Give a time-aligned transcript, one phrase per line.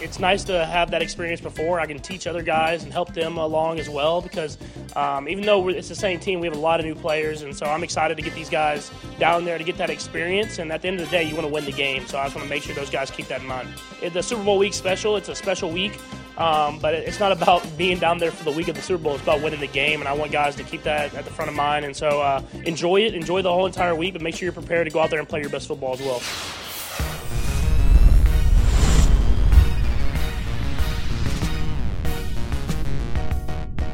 [0.00, 1.80] it's nice to have that experience before.
[1.80, 4.58] I can teach other guys and help them along as well because
[4.96, 7.56] um, even though it's the same team, we have a lot of new players, and
[7.56, 10.58] so I'm excited to get these guys down there to get that experience.
[10.58, 12.24] And at the end of the day, you want to win the game, so I
[12.24, 13.68] just want to make sure those guys keep that in mind.
[14.12, 15.98] The Super Bowl week special, it's a special week,
[16.38, 19.14] um, but it's not about being down there for the week of the Super Bowl.
[19.14, 21.50] It's about winning the game, and I want guys to keep that at the front
[21.50, 21.84] of mind.
[21.84, 24.86] And so uh, enjoy it, enjoy the whole entire week, but make sure you're prepared
[24.86, 26.22] to go out there and play your best football as well.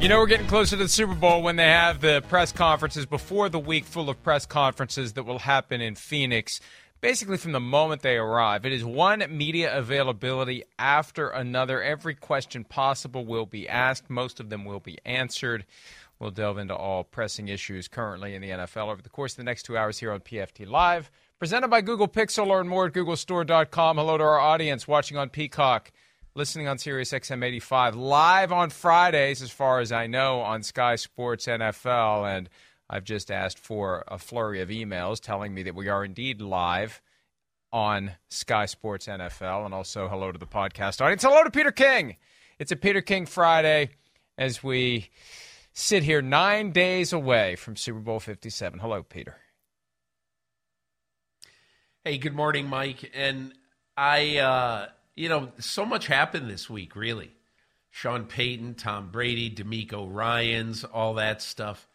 [0.05, 3.07] You know, we're getting closer to the Super Bowl when they have the press conferences
[3.07, 6.61] before the week full of press conferences that will happen in Phoenix.
[7.01, 11.81] Basically, from the moment they arrive, it is one media availability after another.
[11.81, 15.65] Every question possible will be asked, most of them will be answered.
[16.19, 19.43] We'll delve into all pressing issues currently in the NFL over the course of the
[19.43, 21.09] next two hours here on PFT Live.
[21.39, 22.45] Presented by Google Pixel.
[22.45, 23.97] Learn more at googlestore.com.
[23.97, 25.91] Hello to our audience watching on Peacock
[26.35, 30.97] listening on Sirius XM 85 live on Fridays, as far as I know, on Sky
[30.97, 32.29] Sports NFL.
[32.29, 32.49] And
[32.89, 37.01] I've just asked for a flurry of emails telling me that we are indeed live
[37.71, 39.65] on Sky Sports NFL.
[39.65, 41.23] And also, hello to the podcast audience.
[41.23, 42.17] Hello to Peter King.
[42.59, 43.91] It's a Peter King Friday
[44.37, 45.09] as we
[45.71, 48.79] sit here nine days away from Super Bowl 57.
[48.79, 49.37] Hello, Peter.
[52.03, 53.09] Hey, good morning, Mike.
[53.15, 53.53] And
[53.97, 57.31] I, uh, you know, so much happened this week, really.
[57.89, 61.87] Sean Payton, Tom Brady, DeMeco Ryans, all that stuff.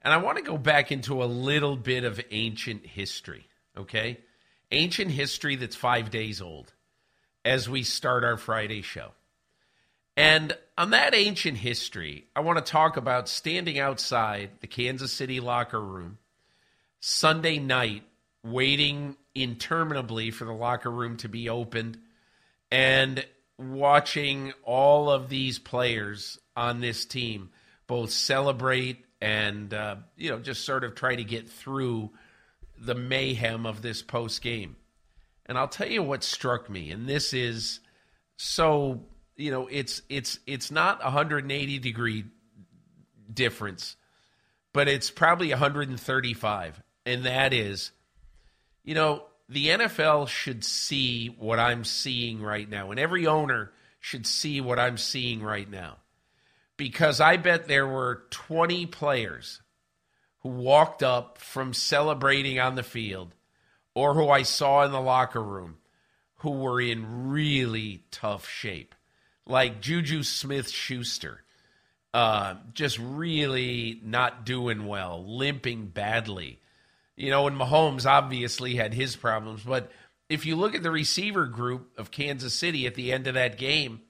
[0.00, 3.46] And I want to go back into a little bit of ancient history,
[3.76, 4.18] okay?
[4.70, 6.72] Ancient history that's five days old
[7.44, 9.12] as we start our Friday show.
[10.16, 15.40] And on that ancient history, I want to talk about standing outside the Kansas City
[15.40, 16.18] locker room
[17.00, 18.04] Sunday night,
[18.42, 21.98] waiting interminably for the locker room to be opened
[22.72, 23.22] and
[23.58, 27.50] watching all of these players on this team
[27.86, 32.10] both celebrate and uh, you know just sort of try to get through
[32.78, 34.76] the mayhem of this post game.
[35.44, 37.80] And I'll tell you what struck me, and this is
[38.36, 39.04] so
[39.36, 42.24] you know it's it's it's not 180 degree
[43.32, 43.96] difference,
[44.72, 47.92] but it's probably 135, and that is,
[48.82, 54.26] you know, the NFL should see what I'm seeing right now, and every owner should
[54.26, 55.98] see what I'm seeing right now.
[56.76, 59.60] Because I bet there were 20 players
[60.40, 63.34] who walked up from celebrating on the field
[63.94, 65.76] or who I saw in the locker room
[66.36, 68.96] who were in really tough shape,
[69.46, 71.42] like Juju Smith Schuster,
[72.12, 76.58] uh, just really not doing well, limping badly.
[77.16, 79.90] You know, and Mahomes obviously had his problems, but
[80.28, 83.58] if you look at the receiver group of Kansas City at the end of that
[83.58, 84.00] game,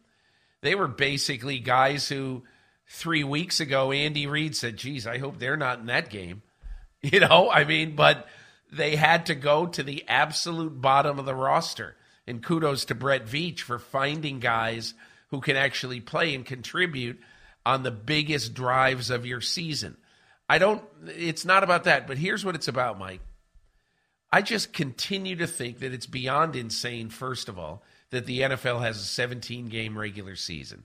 [0.61, 2.45] they were basically guys who
[2.87, 6.43] three weeks ago Andy Reid said, geez, I hope they're not in that game.
[7.05, 8.29] You know, I mean, but
[8.71, 11.97] they had to go to the absolute bottom of the roster.
[12.29, 14.95] And kudos to Brett Veach for finding guys
[15.31, 17.19] who can actually play and contribute
[17.67, 19.97] on the biggest drives of your season.
[20.49, 23.21] I don't, it's not about that, but here's what it's about, Mike.
[24.31, 28.81] I just continue to think that it's beyond insane, first of all, that the NFL
[28.81, 30.85] has a 17 game regular season.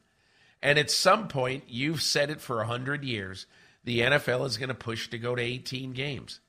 [0.62, 3.46] And at some point, you've said it for 100 years,
[3.84, 6.40] the NFL is going to push to go to 18 games.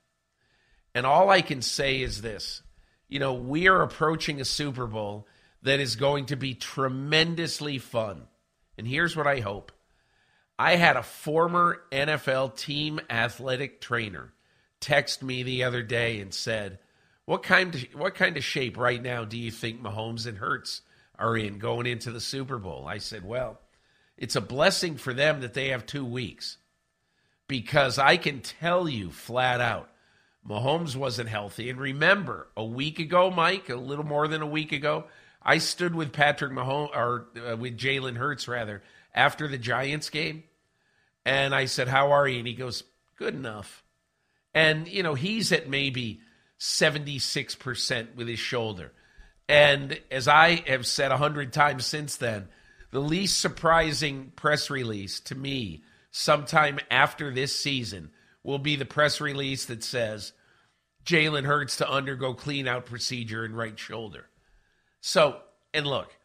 [0.94, 2.62] And all I can say is this
[3.08, 5.26] you know, we are approaching a Super Bowl
[5.62, 8.26] that is going to be tremendously fun.
[8.76, 9.72] And here's what I hope
[10.58, 14.32] I had a former NFL team athletic trainer
[14.81, 16.81] text me the other day and said,
[17.26, 20.82] "What kind of, what kind of shape right now do you think Mahomes and Hurts
[21.16, 23.60] are in going into the Super Bowl?" I said, "Well,
[24.16, 26.58] it's a blessing for them that they have 2 weeks."
[27.46, 29.88] Because I can tell you flat out,
[30.46, 31.70] Mahomes wasn't healthy.
[31.70, 35.04] And remember, a week ago, Mike, a little more than a week ago,
[35.43, 38.82] I stood with Patrick Mahomes, or uh, with Jalen Hurts, rather,
[39.14, 40.44] after the Giants game.
[41.28, 42.38] And I said, How are you?
[42.38, 42.84] And he goes,
[43.16, 43.84] Good enough.
[44.54, 46.22] And, you know, he's at maybe
[46.58, 48.92] 76% with his shoulder.
[49.46, 52.48] And as I have said a hundred times since then,
[52.92, 58.10] the least surprising press release to me sometime after this season
[58.42, 60.32] will be the press release that says
[61.04, 64.25] Jalen Hurts to undergo clean out procedure in right shoulder.
[65.02, 65.42] So,
[65.75, 66.16] and look,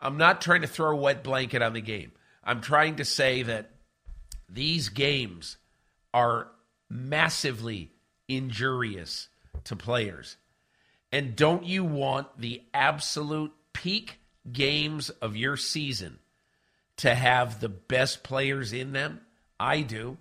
[0.00, 2.12] I'm not trying to throw a wet blanket on the game.
[2.42, 3.70] I'm trying to say that
[4.48, 5.56] these games
[6.14, 6.48] are
[6.88, 7.92] massively
[8.28, 9.28] injurious
[9.64, 10.36] to players.
[11.12, 14.18] And don't you want the absolute peak
[14.50, 16.18] games of your season
[16.98, 19.20] to have the best players in them?
[19.58, 20.18] I do.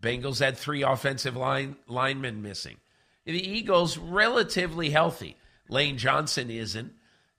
[0.00, 2.76] Bengals had three offensive line linemen missing.
[3.26, 5.36] The Eagles relatively healthy.
[5.68, 6.92] Lane Johnson isn't,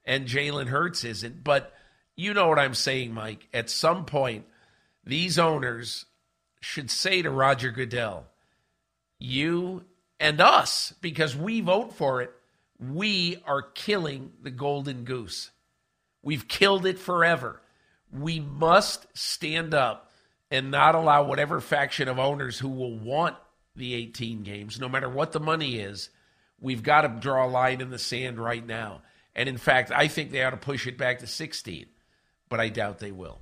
[0.06, 1.44] and Jalen Hurts isn't.
[1.44, 1.74] But
[2.16, 3.48] you know what I'm saying, Mike.
[3.54, 4.46] At some point,
[5.04, 6.06] these owners
[6.62, 8.26] should say to Roger Goodell,
[9.20, 9.84] you
[10.20, 12.32] and us, because we vote for it,
[12.80, 15.52] we are killing the golden goose.
[16.24, 17.62] We've killed it forever.
[18.12, 20.12] We must stand up
[20.50, 23.36] and not allow whatever faction of owners who will want
[23.76, 26.10] the 18 games, no matter what the money is,
[26.60, 29.02] we've got to draw a line in the sand right now.
[29.36, 31.86] And in fact, I think they ought to push it back to 16,
[32.50, 33.40] but I doubt they will.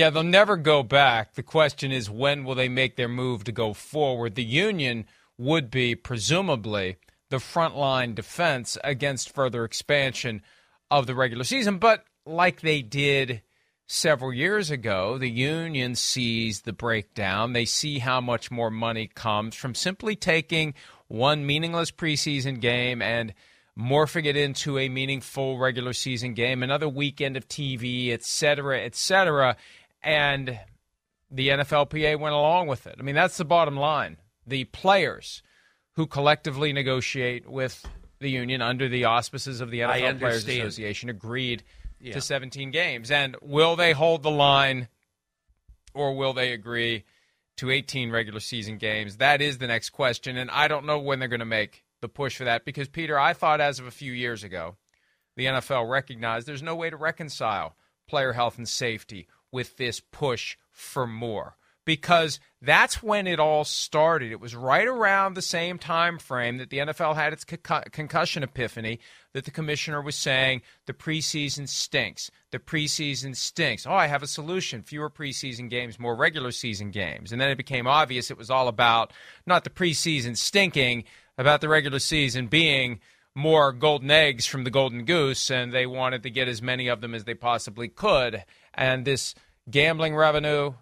[0.00, 1.34] Yeah, they'll never go back.
[1.34, 4.34] The question is when will they make their move to go forward?
[4.34, 5.04] The Union
[5.36, 6.96] would be, presumably,
[7.28, 10.40] the frontline defense against further expansion
[10.90, 11.76] of the regular season.
[11.76, 13.42] But like they did
[13.86, 17.52] several years ago, the union sees the breakdown.
[17.52, 20.72] They see how much more money comes from simply taking
[21.08, 23.34] one meaningless preseason game and
[23.78, 28.94] morphing it into a meaningful regular season game, another weekend of TV, et cetera, et
[28.94, 29.56] cetera.
[30.02, 30.58] And
[31.30, 32.96] the NFLPA went along with it.
[32.98, 34.16] I mean, that's the bottom line.
[34.46, 35.42] The players
[35.96, 37.86] who collectively negotiate with
[38.20, 41.62] the union under the auspices of the NFL Players Association agreed–
[42.00, 42.14] yeah.
[42.14, 43.10] to 17 games.
[43.10, 44.88] And will they hold the line
[45.94, 47.04] or will they agree
[47.58, 49.18] to 18 regular season games?
[49.18, 50.36] That is the next question.
[50.36, 53.18] And I don't know when they're going to make the push for that because, Peter,
[53.18, 54.76] I thought as of a few years ago,
[55.36, 57.76] the NFL recognized there's no way to reconcile
[58.08, 64.30] player health and safety with this push for more because that's when it all started.
[64.30, 69.00] It was right around the same time frame that the NFL had its concussion epiphany
[69.32, 72.30] that the commissioner was saying the preseason stinks.
[72.50, 73.86] The preseason stinks.
[73.86, 74.82] Oh, I have a solution.
[74.82, 77.32] Fewer preseason games, more regular season games.
[77.32, 79.12] And then it became obvious it was all about
[79.46, 81.04] not the preseason stinking,
[81.38, 83.00] about the regular season being
[83.34, 87.00] more golden eggs from the golden goose and they wanted to get as many of
[87.00, 88.44] them as they possibly could.
[88.74, 89.34] And this
[89.70, 90.74] gambling revenue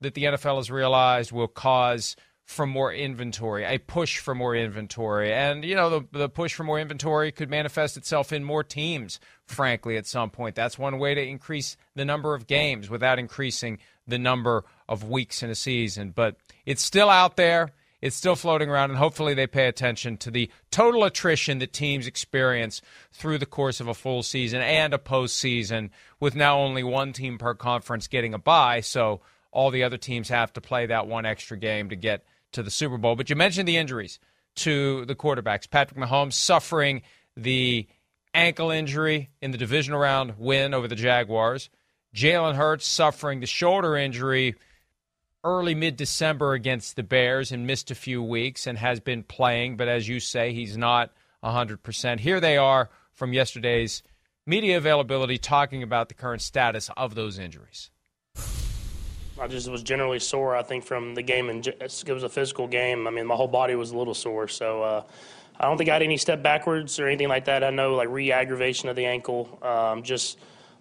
[0.00, 5.32] that the NFL has realized will cause for more inventory, a push for more inventory.
[5.32, 9.18] And, you know, the, the push for more inventory could manifest itself in more teams,
[9.46, 10.54] frankly, at some point.
[10.54, 15.42] That's one way to increase the number of games without increasing the number of weeks
[15.42, 16.10] in a season.
[16.10, 17.72] But it's still out there.
[18.06, 22.06] It's still floating around, and hopefully they pay attention to the total attrition that teams
[22.06, 22.80] experience
[23.12, 27.36] through the course of a full season and a postseason, with now only one team
[27.36, 28.80] per conference getting a bye.
[28.80, 32.62] So all the other teams have to play that one extra game to get to
[32.62, 33.16] the Super Bowl.
[33.16, 34.20] But you mentioned the injuries
[34.56, 35.68] to the quarterbacks.
[35.68, 37.02] Patrick Mahomes suffering
[37.36, 37.88] the
[38.32, 41.70] ankle injury in the divisional round win over the Jaguars.
[42.14, 44.54] Jalen Hurts suffering the shoulder injury
[45.46, 49.76] early mid December against the Bears and missed a few weeks and has been playing,
[49.76, 51.12] but as you say, he's not
[51.44, 52.20] 100%.
[52.20, 54.02] Here they are from yesterday's
[54.44, 57.90] media availability talking about the current status of those injuries?
[59.38, 60.56] I just was generally sore.
[60.56, 63.06] I think from the game, and it was a physical game.
[63.06, 65.02] I mean, my whole body was a little sore, so uh,
[65.60, 67.62] I don't think I had any step backwards or anything like that.
[67.62, 70.38] I know like re-aggravation of the ankle, um, just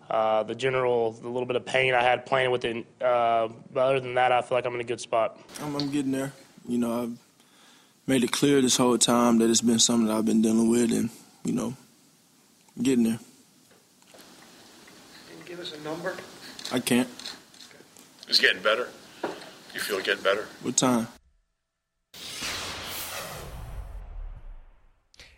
[0.09, 2.85] uh, the general, the little bit of pain I had playing with it.
[3.01, 5.39] Uh, but other than that, I feel like I'm in a good spot.
[5.61, 6.33] I'm, I'm getting there.
[6.67, 7.17] You know, I've
[8.07, 10.91] made it clear this whole time that it's been something that I've been dealing with,
[10.91, 11.09] and
[11.43, 11.75] you know,
[12.81, 13.19] getting there.
[15.27, 16.15] Can you give us a number?
[16.71, 17.09] I can't.
[18.27, 18.89] It's getting better.
[19.73, 20.47] You feel it getting better?
[20.61, 21.07] What time?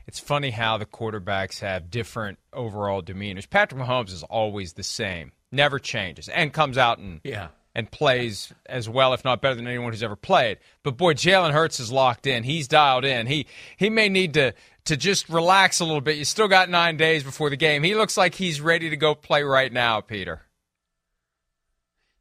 [0.07, 3.49] It's funny how the quarterbacks have different overall demeanors.
[3.49, 7.49] Patrick Mahomes is always the same, never changes, and comes out and Yeah.
[7.75, 10.59] and plays as well, if not better than anyone who's ever played.
[10.81, 12.43] But boy, Jalen Hurts is locked in.
[12.43, 13.27] He's dialed in.
[13.27, 14.53] He he may need to
[14.85, 16.15] to just relax a little bit.
[16.15, 17.83] You still got nine days before the game.
[17.83, 20.43] He looks like he's ready to go play right now, Peter.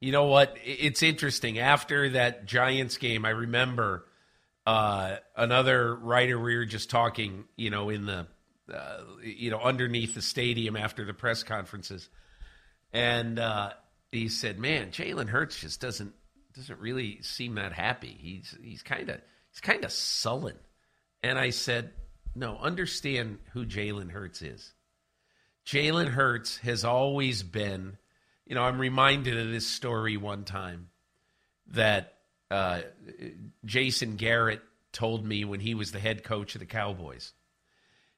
[0.00, 0.56] You know what?
[0.64, 1.58] It's interesting.
[1.58, 4.04] After that Giants game, I remember
[4.66, 6.38] uh, another writer.
[6.38, 8.26] We were just talking, you know, in the,
[8.72, 12.08] uh, you know, underneath the stadium after the press conferences,
[12.92, 13.70] and uh,
[14.10, 16.14] he said, "Man, Jalen Hurts just doesn't
[16.54, 18.16] doesn't really seem that happy.
[18.18, 19.20] He's he's kind of
[19.50, 20.56] he's kind of sullen."
[21.22, 21.92] And I said,
[22.34, 24.72] "No, understand who Jalen Hurts is.
[25.64, 27.98] Jalen Hurts has always been."
[28.46, 30.88] you know, I'm reminded of this story one time
[31.72, 32.15] that
[32.50, 32.82] uh,
[33.64, 34.62] Jason Garrett
[34.92, 37.32] told me when he was the head coach of the Cowboys.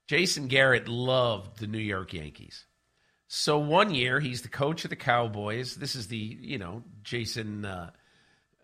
[0.07, 2.65] Jason Garrett loved the New York Yankees.
[3.27, 5.77] So one year he's the coach of the Cowboys.
[5.77, 7.91] This is the, you know, Jason uh,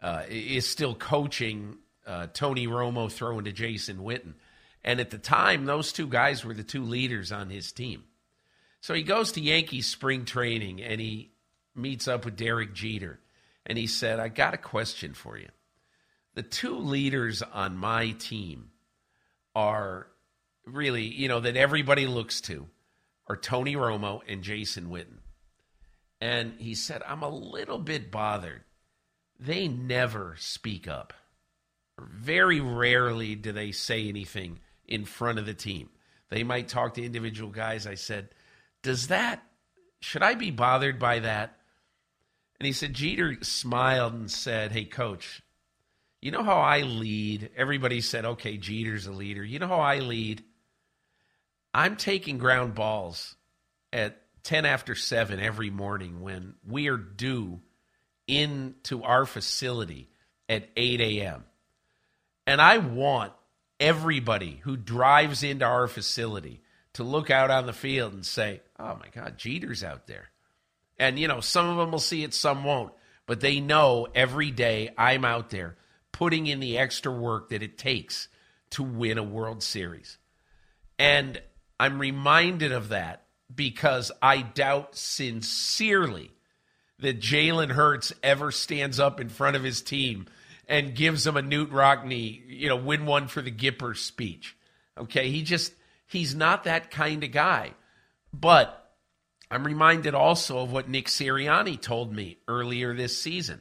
[0.02, 4.34] uh, is still coaching uh, Tony Romo throwing to Jason Witten.
[4.82, 8.04] And at the time, those two guys were the two leaders on his team.
[8.80, 11.32] So he goes to Yankees spring training and he
[11.74, 13.18] meets up with Derek Jeter,
[13.66, 15.48] and he said, I got a question for you.
[16.34, 18.70] The two leaders on my team
[19.54, 20.08] are
[20.66, 22.66] really, you know, that everybody looks to
[23.28, 25.18] are Tony Romo and Jason Witten.
[26.20, 28.62] And he said, I'm a little bit bothered.
[29.38, 31.12] They never speak up.
[31.98, 35.90] Very rarely do they say anything in front of the team.
[36.30, 37.86] They might talk to individual guys.
[37.86, 38.30] I said,
[38.82, 39.42] Does that,
[40.00, 41.58] should I be bothered by that?
[42.64, 45.42] And he said, Jeter smiled and said, Hey, coach,
[46.22, 47.50] you know how I lead?
[47.58, 49.44] Everybody said, Okay, Jeter's a leader.
[49.44, 50.42] You know how I lead?
[51.74, 53.36] I'm taking ground balls
[53.92, 57.60] at 10 after 7 every morning when we are due
[58.26, 60.08] into our facility
[60.48, 61.44] at 8 a.m.
[62.46, 63.34] And I want
[63.78, 66.62] everybody who drives into our facility
[66.94, 70.30] to look out on the field and say, Oh my God, Jeter's out there.
[70.98, 72.92] And, you know, some of them will see it, some won't.
[73.26, 75.76] But they know every day I'm out there
[76.12, 78.28] putting in the extra work that it takes
[78.70, 80.18] to win a World Series.
[80.98, 81.40] And
[81.80, 86.30] I'm reminded of that because I doubt sincerely
[87.00, 90.26] that Jalen Hurts ever stands up in front of his team
[90.68, 94.56] and gives them a Knute Rockne, you know, win one for the Gipper speech.
[94.96, 95.30] Okay.
[95.30, 95.74] He just,
[96.06, 97.72] he's not that kind of guy.
[98.32, 98.83] But
[99.54, 103.60] I'm reminded also of what Nick Sirianni told me earlier this season.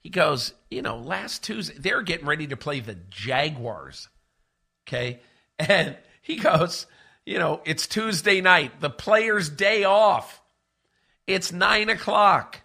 [0.00, 4.08] He goes, you know, last Tuesday, they're getting ready to play the Jaguars.
[4.86, 5.20] Okay.
[5.58, 6.86] And he goes,
[7.24, 10.42] you know, it's Tuesday night, the player's day off.
[11.26, 12.60] It's nine o'clock.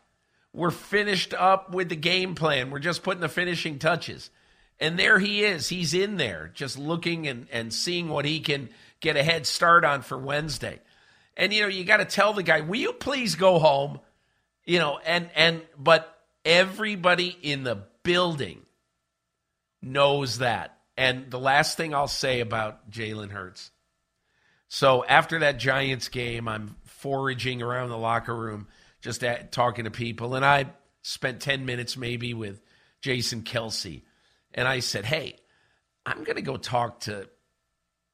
[0.51, 2.69] We're finished up with the game plan.
[2.69, 4.29] We're just putting the finishing touches.
[4.77, 5.69] And there he is.
[5.69, 9.85] He's in there just looking and, and seeing what he can get a head start
[9.85, 10.81] on for Wednesday.
[11.37, 13.99] And you know, you got to tell the guy, "Will you please go home?"
[14.65, 18.61] You know, and and but everybody in the building
[19.81, 20.77] knows that.
[20.97, 23.71] And the last thing I'll say about Jalen Hurts.
[24.67, 28.67] So after that Giants game, I'm foraging around the locker room,
[29.01, 30.67] just at, talking to people, and I
[31.01, 32.61] spent ten minutes maybe with
[33.01, 34.03] Jason Kelce,
[34.53, 35.37] and I said, "Hey,
[36.05, 37.27] I'm going to go talk to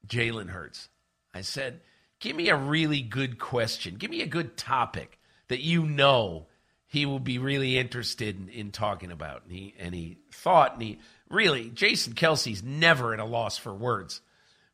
[0.06, 0.88] Jalen Hurts."
[1.34, 1.80] I said
[2.20, 3.96] give me a really good question.
[3.96, 6.46] Give me a good topic that you know
[6.86, 9.42] he will be really interested in, in talking about.
[9.44, 10.98] And he and he thought and he
[11.28, 14.20] really Jason Kelce's never at a loss for words.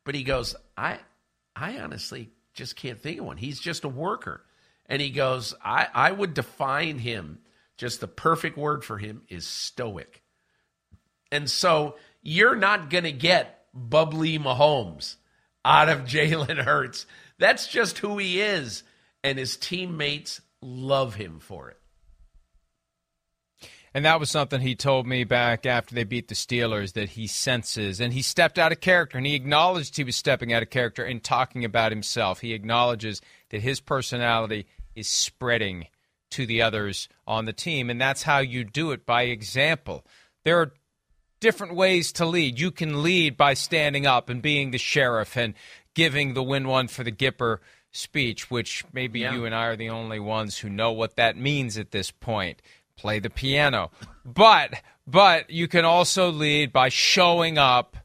[0.03, 0.99] But he goes, I
[1.55, 3.37] I honestly just can't think of one.
[3.37, 4.43] He's just a worker.
[4.87, 7.39] And he goes, I, I would define him,
[7.77, 10.21] just the perfect word for him is stoic.
[11.31, 15.15] And so you're not gonna get bubbly Mahomes
[15.65, 17.05] out of Jalen Hurts.
[17.39, 18.83] That's just who he is.
[19.23, 21.79] and his teammates love him for it.
[23.95, 27.27] And that was something he told me back after they beat the Steelers that he
[27.27, 28.01] senses.
[28.01, 31.03] And he stepped out of character and he acknowledged he was stepping out of character
[31.03, 32.41] in talking about himself.
[32.41, 35.87] He acknowledges that his personality is spreading
[36.31, 37.89] to the others on the team.
[37.89, 40.05] And that's how you do it by example.
[40.43, 40.73] There are
[41.45, 42.59] different ways to lead.
[42.59, 45.53] You can lead by standing up and being the sheriff and
[45.93, 47.59] giving the win one for the Gipper
[47.91, 49.31] speech, which maybe yeah.
[49.31, 52.63] you and I are the only ones who know what that means at this point
[52.97, 53.91] play the piano.
[54.25, 57.95] But but you can also lead by showing up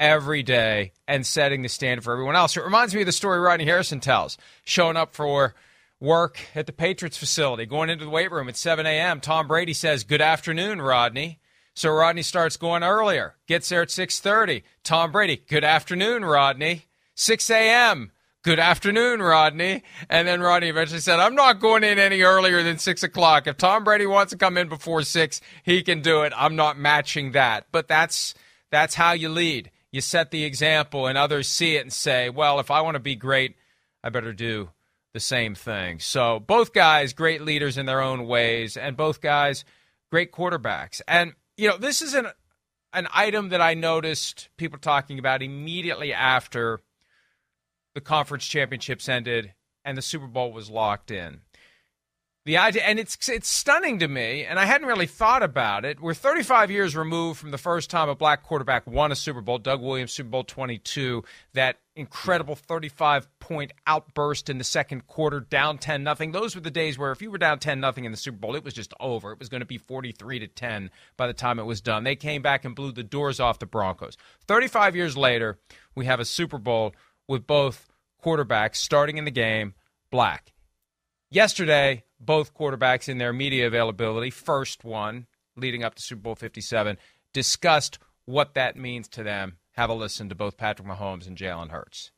[0.00, 2.56] every day and setting the standard for everyone else.
[2.56, 5.54] It reminds me of the story Rodney Harrison tells, showing up for
[6.00, 9.20] work at the Patriots facility, going into the weight room at 7 a.m.
[9.20, 11.40] Tom Brady says, "Good afternoon, Rodney."
[11.76, 14.64] So Rodney starts going earlier, gets there at 6:30.
[14.82, 18.12] Tom Brady, "Good afternoon, Rodney." 6 a.m.
[18.42, 19.82] Good afternoon, Rodney.
[20.08, 23.48] And then Rodney eventually said, I'm not going in any earlier than six o'clock.
[23.48, 26.32] If Tom Brady wants to come in before six, he can do it.
[26.36, 27.66] I'm not matching that.
[27.72, 28.34] But that's
[28.70, 29.72] that's how you lead.
[29.90, 33.00] You set the example and others see it and say, Well, if I want to
[33.00, 33.56] be great,
[34.04, 34.70] I better do
[35.12, 35.98] the same thing.
[35.98, 39.64] So both guys, great leaders in their own ways, and both guys,
[40.12, 41.00] great quarterbacks.
[41.08, 42.28] And you know, this is an
[42.92, 46.80] an item that I noticed people talking about immediately after
[47.94, 49.52] the conference championships ended
[49.84, 51.40] and the Super Bowl was locked in.
[52.44, 56.00] The idea, and it's it's stunning to me, and I hadn't really thought about it.
[56.00, 59.58] We're 35 years removed from the first time a black quarterback won a Super Bowl.
[59.58, 65.78] Doug Williams, Super Bowl 22, that incredible 35 point outburst in the second quarter, down
[65.78, 66.32] 10 nothing.
[66.32, 68.54] Those were the days where if you were down 10 nothing in the Super Bowl,
[68.54, 69.32] it was just over.
[69.32, 72.04] It was going to be 43 to 10 by the time it was done.
[72.04, 74.16] They came back and blew the doors off the Broncos.
[74.46, 75.58] 35 years later,
[75.94, 76.94] we have a Super Bowl
[77.26, 77.88] with both
[78.24, 79.74] quarterbacks starting in the game
[80.10, 80.52] black.
[81.30, 85.26] Yesterday, both quarterbacks in their media availability, first one
[85.56, 86.98] leading up to Super Bowl 57,
[87.32, 89.56] discussed what that means to them.
[89.76, 92.10] Have a listen to both Patrick Mahomes and Jalen Hurts.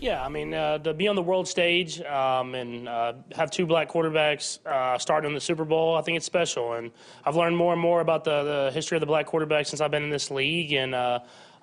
[0.00, 3.66] Yeah, I mean, uh, to be on the world stage um, and uh, have two
[3.66, 6.72] black quarterbacks uh, starting in the Super Bowl, I think it's special.
[6.72, 6.90] And
[7.24, 9.92] I've learned more and more about the, the history of the black quarterback since I've
[9.92, 10.72] been in this league.
[10.72, 11.20] And uh,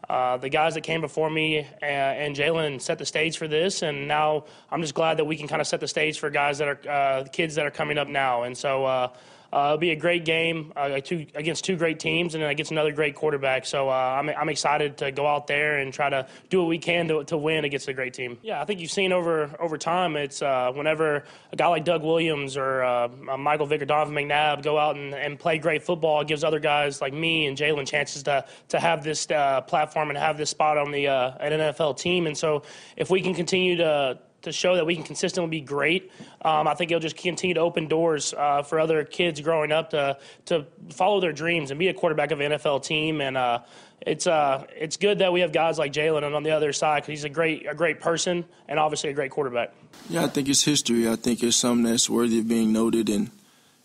[0.09, 3.81] uh, the guys that came before me and, and Jalen set the stage for this,
[3.81, 6.59] and now I'm just glad that we can kind of set the stage for guys
[6.59, 8.43] that are uh, kids that are coming up now.
[8.43, 9.09] And so uh, uh,
[9.51, 13.15] it'll be a great game uh, two, against two great teams and against another great
[13.15, 13.65] quarterback.
[13.65, 16.77] So uh, I'm, I'm excited to go out there and try to do what we
[16.77, 18.37] can to, to win against a great team.
[18.41, 20.15] Yeah, I think you've seen over over time.
[20.15, 23.07] It's uh, whenever a guy like Doug Williams or uh,
[23.37, 26.59] Michael Vick or Donovan McNabb go out and, and play great football, it gives other
[26.59, 30.49] guys like me and Jalen chances to to have this uh, platform and have this
[30.49, 32.27] spot on the an NFL team.
[32.27, 32.63] And so
[32.95, 36.11] if we can continue to to show that we can consistently be great.
[36.41, 39.91] Um, I think it'll just continue to open doors uh, for other kids growing up
[39.91, 43.21] to to follow their dreams and be a quarterback of an NFL team.
[43.21, 43.59] And uh,
[44.01, 47.09] it's uh, it's good that we have guys like Jalen on the other side because
[47.09, 49.73] he's a great a great person and obviously a great quarterback.
[50.09, 51.09] Yeah, I think it's history.
[51.09, 53.31] I think it's something that's worthy of being noted, and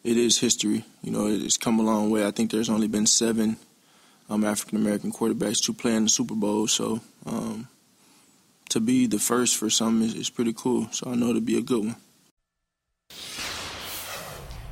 [0.02, 0.84] it is history.
[1.02, 2.26] You know, it's come a long way.
[2.26, 3.56] I think there's only been seven
[4.30, 7.00] um, African American quarterbacks to play in the Super Bowl, so.
[7.26, 7.68] Um,
[8.74, 10.88] to be the first for something is, is pretty cool.
[10.90, 11.96] So I know it'll be a good one.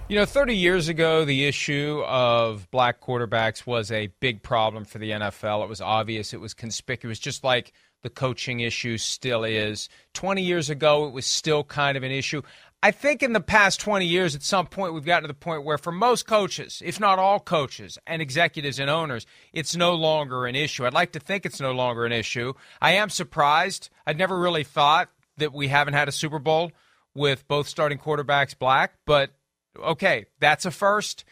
[0.08, 4.98] You know, 30 years ago, the issue of black quarterbacks was a big problem for
[4.98, 5.62] the NFL.
[5.62, 9.88] It was obvious, it was conspicuous, just like the coaching issue still is.
[10.14, 12.42] 20 years ago, it was still kind of an issue.
[12.84, 15.64] I think in the past 20 years, at some point, we've gotten to the point
[15.64, 20.46] where, for most coaches, if not all coaches and executives and owners, it's no longer
[20.46, 20.84] an issue.
[20.84, 22.54] I'd like to think it's no longer an issue.
[22.80, 23.88] I am surprised.
[24.04, 26.72] I'd never really thought that we haven't had a Super Bowl
[27.14, 29.30] with both starting quarterbacks black, but
[29.78, 31.24] okay, that's a first.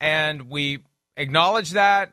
[0.00, 0.80] And we
[1.16, 2.12] acknowledge that.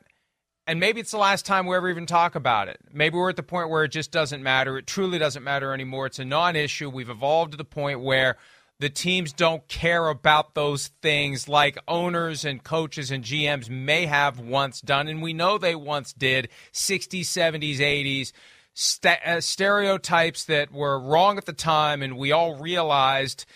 [0.66, 2.80] And maybe it's the last time we ever even talk about it.
[2.92, 4.78] Maybe we're at the point where it just doesn't matter.
[4.78, 6.06] It truly doesn't matter anymore.
[6.06, 6.88] It's a non issue.
[6.88, 8.36] We've evolved to the point where
[8.78, 14.38] the teams don't care about those things like owners and coaches and GMs may have
[14.38, 15.08] once done.
[15.08, 18.32] And we know they once did 60s, 70s, 80s.
[18.78, 23.46] St- uh, stereotypes that were wrong at the time, and we all realized,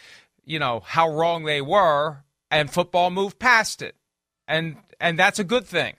[0.47, 3.97] you know, how wrong they were, and football moved past it,
[4.49, 5.97] and and that's a good thing,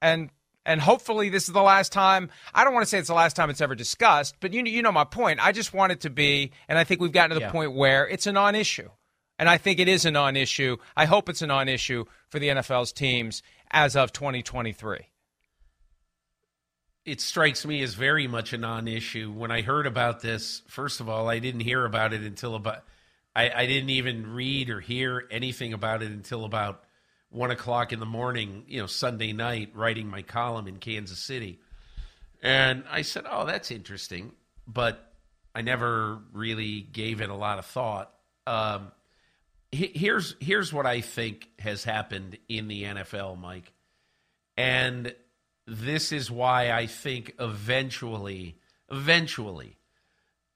[0.00, 0.30] and
[0.66, 2.28] and hopefully this is the last time.
[2.52, 4.82] I don't want to say it's the last time it's ever discussed, but you you
[4.82, 5.40] know my point.
[5.42, 7.50] I just want it to be, and I think we've gotten to the yeah.
[7.50, 8.90] point where it's a non-issue,
[9.38, 10.76] and I think it is a non-issue.
[10.94, 14.98] I hope it's a non-issue for the NFL's teams as of 2023.
[17.06, 19.30] it strikes me as very much a non-issue.
[19.30, 22.82] When I heard about this, first of all, I didn't hear about it until about
[23.34, 26.82] I, I didn't even read or hear anything about it until about
[27.36, 31.60] one o'clock in the morning, you know, Sunday night, writing my column in Kansas City.
[32.42, 34.32] And I said, "Oh, that's interesting,"
[34.66, 35.12] but
[35.54, 38.12] I never really gave it a lot of thought.
[38.46, 38.90] Um,
[39.70, 43.72] here's here's what I think has happened in the NFL, Mike,
[44.56, 45.14] and
[45.66, 48.58] this is why I think eventually,
[48.90, 49.76] eventually,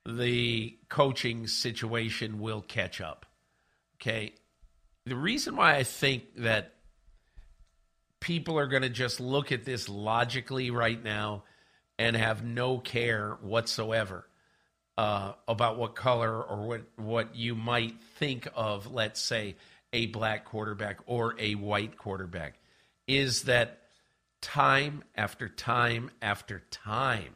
[0.07, 3.27] the coaching situation will catch up.
[3.97, 4.35] Okay.
[5.07, 6.75] The reason why I think that
[8.21, 11.45] people are going to just look at this logically right now
[11.99, 14.27] and have no care whatsoever
[14.99, 19.57] uh, about what color or what, what you might think of, let's say,
[19.93, 22.55] a black quarterback or a white quarterback,
[23.09, 23.81] is that
[24.41, 27.35] time after time after time,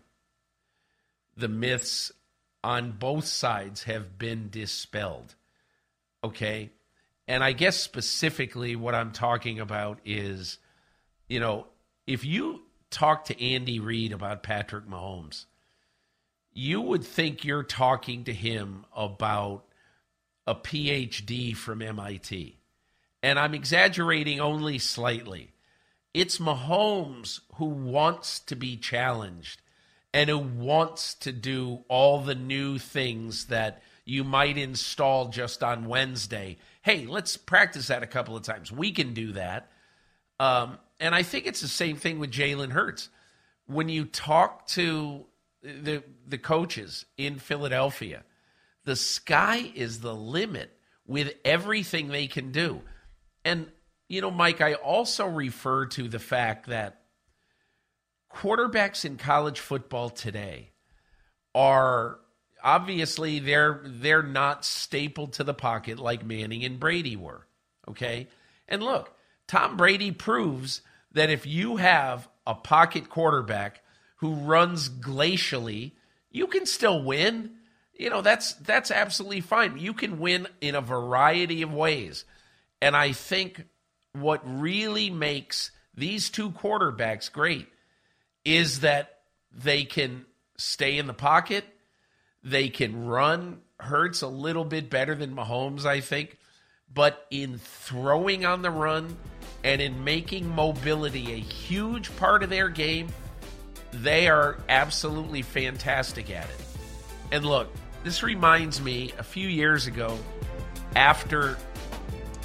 [1.36, 2.12] the myths
[2.62, 5.34] on both sides have been dispelled.
[6.22, 6.70] Okay.
[7.26, 10.58] And I guess specifically what I'm talking about is,
[11.28, 11.66] you know,
[12.06, 15.46] if you talk to Andy Reid about Patrick Mahomes,
[16.52, 19.64] you would think you're talking to him about
[20.46, 22.58] a PhD from MIT.
[23.22, 25.52] And I'm exaggerating only slightly.
[26.12, 29.62] It's Mahomes who wants to be challenged
[30.12, 35.86] and who wants to do all the new things that you might install just on
[35.86, 36.58] Wednesday.
[36.82, 38.70] Hey, let's practice that a couple of times.
[38.70, 39.70] We can do that.
[40.38, 43.08] Um, and I think it's the same thing with Jalen Hurts.
[43.66, 45.24] When you talk to
[45.62, 48.24] the the coaches in Philadelphia,
[48.84, 50.70] the sky is the limit
[51.06, 52.82] with everything they can do.
[53.44, 53.70] And
[54.08, 57.00] you know, Mike, I also refer to the fact that
[58.30, 60.70] quarterbacks in college football today
[61.54, 62.18] are
[62.64, 67.46] obviously they're they're not stapled to the pocket like Manning and Brady were.
[67.86, 68.28] Okay?
[68.66, 69.14] And look,
[69.46, 70.80] Tom Brady proves
[71.12, 73.82] that if you have a pocket quarterback
[74.16, 75.92] who runs glacially,
[76.30, 77.52] you can still win.
[77.92, 79.78] You know, that's that's absolutely fine.
[79.78, 82.24] You can win in a variety of ways.
[82.80, 83.64] And I think
[84.12, 87.68] what really makes these two quarterbacks great
[88.44, 89.18] is that
[89.52, 90.24] they can
[90.56, 91.64] stay in the pocket,
[92.44, 93.60] they can run.
[93.80, 96.38] Hurts a little bit better than Mahomes, I think,
[96.92, 99.16] but in throwing on the run
[99.64, 103.08] and in making mobility a huge part of their game,
[103.92, 106.56] they are absolutely fantastic at it.
[107.32, 107.68] And look,
[108.04, 110.16] this reminds me a few years ago
[110.94, 111.58] after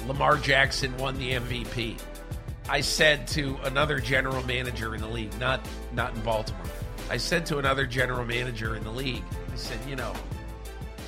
[0.06, 2.00] Lamar Jackson won the MVP.
[2.68, 6.66] I said to another general manager in the league, not not in Baltimore.
[7.10, 9.24] I said to another general manager in the league,
[9.60, 10.12] said, you know,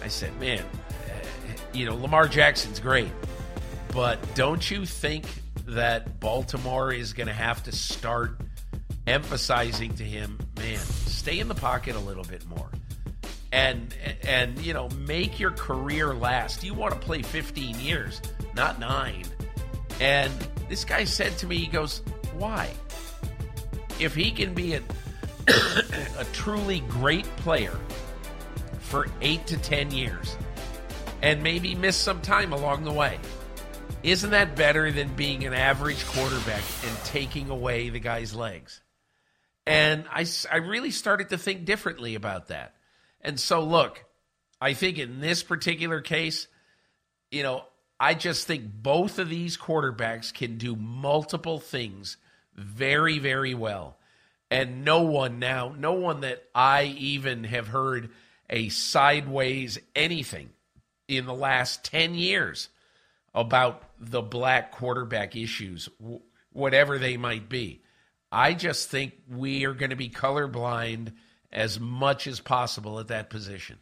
[0.03, 0.65] I said, man,
[1.09, 3.11] eh, you know, Lamar Jackson's great,
[3.93, 5.25] but don't you think
[5.67, 8.41] that Baltimore is going to have to start
[9.07, 12.71] emphasizing to him, man, stay in the pocket a little bit more
[13.53, 13.95] and
[14.27, 16.65] and you know make your career last.
[16.65, 18.21] You want to play 15 years,
[18.57, 19.25] not nine.
[20.01, 20.33] And
[20.69, 22.03] this guy said to me, he goes,
[22.38, 22.71] "Why?
[24.01, 24.83] If he can be a
[26.19, 27.79] a truly great player
[28.92, 30.37] for eight to ten years,
[31.22, 33.18] and maybe miss some time along the way."
[34.02, 38.83] Isn't that better than being an average quarterback and taking away the guy's legs?
[39.64, 42.74] And I, I really started to think differently about that.
[43.20, 44.05] And so, look,
[44.61, 46.48] I think in this particular case,
[47.31, 47.64] you know,
[48.00, 52.16] I just think both of these quarterbacks can do multiple things
[52.57, 53.98] very, very well.
[54.50, 58.11] And no one now, no one that I even have heard
[58.53, 60.51] a sideways anything
[61.09, 62.69] in the last 10 years
[63.35, 65.88] about the black quarterback issues,
[66.53, 67.83] whatever they might be.
[68.31, 71.12] I just think we are going to be colorblind
[71.51, 73.79] as much as possible at that position.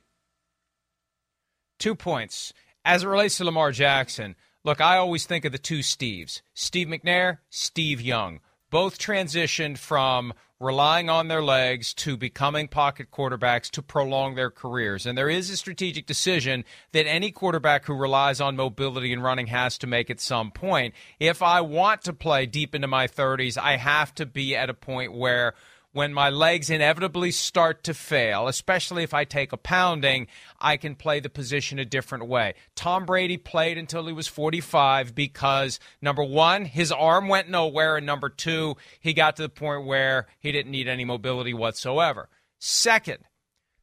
[1.78, 2.52] Two points.
[2.84, 6.88] As it relates to Lamar Jackson, look, I always think of the two Steves Steve
[6.88, 8.40] McNair, Steve Young.
[8.70, 15.06] Both transitioned from relying on their legs to becoming pocket quarterbacks to prolong their careers.
[15.06, 19.46] And there is a strategic decision that any quarterback who relies on mobility and running
[19.46, 20.94] has to make at some point.
[21.18, 24.74] If I want to play deep into my 30s, I have to be at a
[24.74, 25.54] point where
[25.92, 30.28] when my legs inevitably start to fail, especially if I take a pounding,
[30.60, 32.54] I can play the position a different way.
[32.76, 38.06] Tom Brady played until he was 45 because, number one, his arm went nowhere, and
[38.06, 42.28] number two, he got to the point where he didn't need any mobility whatsoever.
[42.58, 43.18] Second,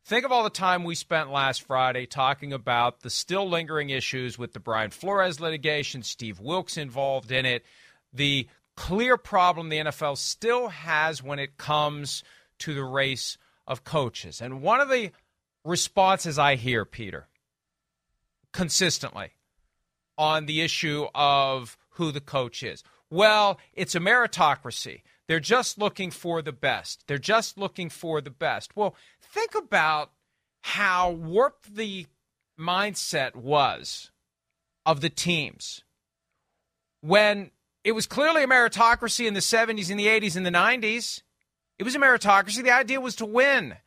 [0.06, 4.38] Think of all the time we spent last Friday talking about the still lingering issues
[4.38, 7.66] with the Brian Flores litigation, Steve Wilks involved in it,
[8.14, 12.24] the clear problem the NFL still has when it comes
[12.60, 14.40] to the race of coaches.
[14.40, 15.12] And one of the
[15.66, 17.28] responses I hear, Peter,
[18.54, 19.32] consistently
[20.18, 22.84] on the issue of who the coach is.
[23.10, 25.02] Well, it's a meritocracy.
[25.28, 27.04] They're just looking for the best.
[27.08, 28.76] They're just looking for the best.
[28.76, 30.12] Well, think about
[30.62, 32.08] how warped the
[32.60, 34.12] mindset was
[34.86, 35.84] of the teams
[37.02, 37.52] when
[37.88, 41.22] it was clearly a meritocracy in the 70s and the 80s and the 90s.
[41.80, 42.62] It was a meritocracy.
[42.62, 43.78] The idea was to win.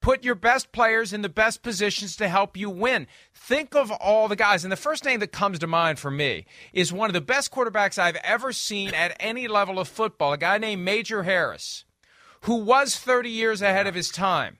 [0.00, 3.06] Put your best players in the best positions to help you win.
[3.32, 4.64] Think of all the guys.
[4.64, 7.52] And the first name that comes to mind for me is one of the best
[7.52, 11.84] quarterbacks I've ever seen at any level of football, a guy named Major Harris,
[12.40, 14.58] who was 30 years ahead of his time.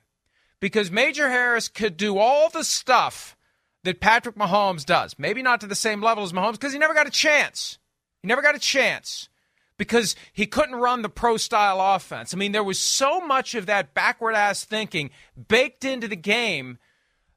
[0.61, 3.37] Because Major Harris could do all the stuff
[3.83, 5.19] that Patrick Mahomes does.
[5.19, 7.79] Maybe not to the same level as Mahomes because he never got a chance.
[8.25, 9.29] He never got a chance
[9.77, 12.33] because he couldn't run the pro style offense.
[12.33, 15.11] I mean, there was so much of that backward ass thinking
[15.49, 16.79] baked into the game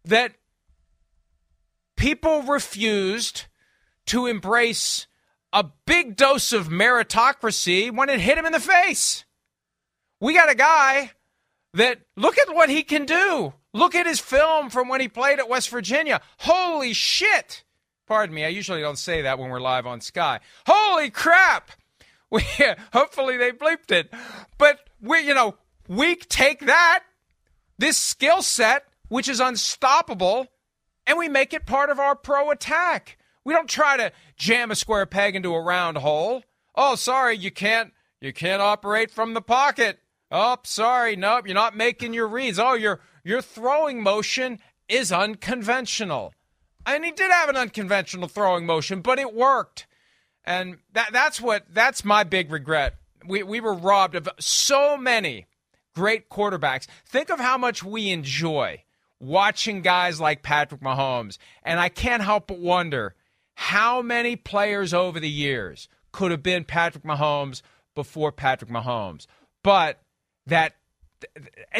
[0.05, 0.35] that
[1.97, 3.47] people refused
[4.05, 5.07] to embrace
[5.51, 9.25] a big dose of meritocracy when it hit him in the face.
[10.21, 11.11] We got a guy
[11.73, 13.53] that look at what he can do.
[13.73, 16.21] Look at his film from when he played at West Virginia.
[16.37, 17.65] Holy shit.
[18.07, 20.39] Pardon me, I usually don't say that when we're live on Sky.
[20.65, 21.71] Holy crap!
[22.29, 22.43] We
[22.91, 24.13] hopefully they bleeped it.
[24.57, 25.55] But we you know,
[25.87, 27.03] we take that,
[27.77, 30.47] this skill set, which is unstoppable,
[31.05, 33.17] and we make it part of our pro attack.
[33.45, 36.43] We don't try to jam a square peg into a round hole.
[36.75, 39.99] Oh, sorry, you can't you can't operate from the pocket.
[40.29, 42.59] Oh, sorry, nope, you're not making your reads.
[42.59, 46.33] Oh, your your throwing motion is unconventional.
[46.87, 49.85] And he did have an unconventional throwing motion, but it worked.
[50.45, 52.95] And that that's what that's my big regret.
[53.27, 55.47] We we were robbed of so many
[55.93, 56.87] great quarterbacks.
[57.05, 58.83] Think of how much we enjoy
[59.19, 61.37] watching guys like Patrick Mahomes.
[61.61, 63.15] And I can't help but wonder
[63.55, 67.61] how many players over the years could have been Patrick Mahomes
[67.95, 69.27] before Patrick Mahomes.
[69.61, 69.99] But
[70.45, 70.75] that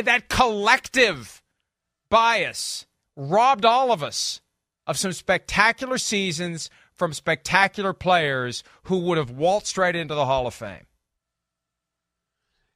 [0.04, 1.42] that collective
[2.10, 4.42] bias robbed all of us
[4.88, 10.48] of some spectacular seasons from spectacular players who would have waltzed right into the Hall
[10.48, 10.86] of Fame.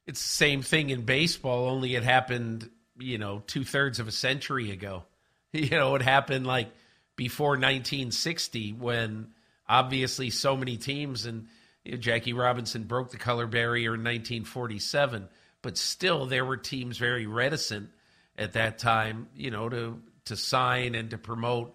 [0.06, 4.12] It's the same thing in baseball, only it happened, you know, two thirds of a
[4.12, 5.04] century ago.
[5.54, 6.68] You know, it happened like
[7.14, 9.34] before 1960 when
[9.68, 11.46] obviously so many teams and
[11.84, 15.28] you know, Jackie Robinson broke the color barrier in 1947,
[15.60, 17.90] but still there were teams very reticent
[18.38, 21.74] at that time, you know, to to sign and to promote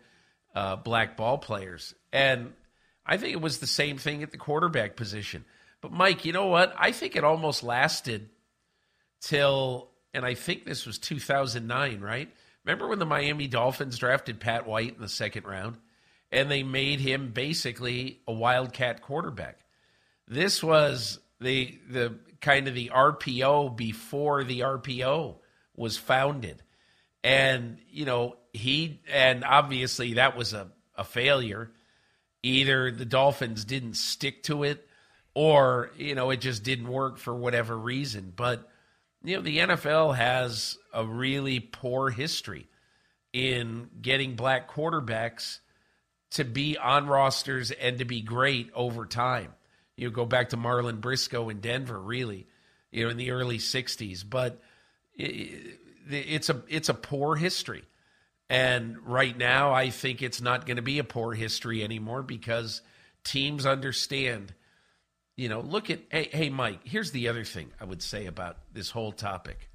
[0.58, 1.94] uh, black ball players.
[2.12, 2.54] And
[3.06, 5.46] I think it was the same thing at the quarterback position.
[5.82, 6.74] But Mike, you know what?
[6.76, 8.30] I think it almost lasted
[9.22, 12.28] till, and I think this was 2009, right?
[12.66, 15.78] Remember when the Miami Dolphins drafted Pat White in the second round?
[16.32, 19.60] And they made him basically a wildcat quarterback.
[20.28, 25.36] This was the the kind of the RPO before the RPO
[25.76, 26.64] was founded.
[27.24, 31.72] And, you know, he, and obviously that was a, a failure.
[32.44, 34.88] Either the Dolphins didn't stick to it
[35.34, 38.34] or, you know, it just didn't work for whatever reason.
[38.36, 38.70] But,
[39.24, 42.68] you know, the NFL has a really poor history
[43.34, 45.60] in getting black quarterbacks
[46.32, 49.54] to be on rosters and to be great over time.
[49.96, 52.48] You go back to Marlin Briscoe in Denver, really,
[52.92, 54.24] you know, in the early '60s.
[54.28, 54.62] But
[55.16, 57.84] it's a it's a poor history.
[58.50, 62.82] And right now, I think it's not going to be a poor history anymore because
[63.24, 64.54] teams understand.
[65.36, 66.80] You know, look at hey, hey, Mike.
[66.84, 69.70] Here's the other thing I would say about this whole topic.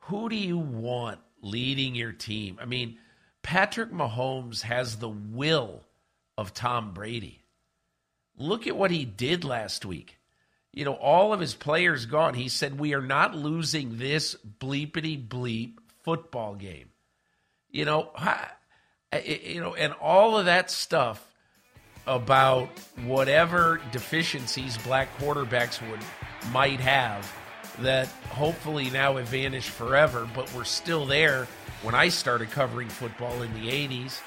[0.00, 2.58] Who do you want leading your team?
[2.60, 2.98] I mean,
[3.42, 5.82] Patrick Mahomes has the will
[6.36, 7.40] of Tom Brady.
[8.36, 10.18] Look at what he did last week.
[10.72, 12.34] You know, all of his players gone.
[12.34, 16.90] He said, We are not losing this bleepity bleep football game.
[17.74, 18.10] You know,
[19.26, 21.28] you know, and all of that stuff
[22.06, 22.68] about
[23.04, 25.98] whatever deficiencies black quarterbacks would
[26.52, 27.28] might have
[27.80, 31.48] that hopefully now have vanished forever, but were still there
[31.82, 34.20] when I started covering football in the 80s.